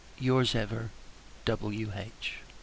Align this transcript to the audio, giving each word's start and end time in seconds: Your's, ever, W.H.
Your's, 0.17 0.55
ever, 0.55 0.89
W.H. 1.45 2.39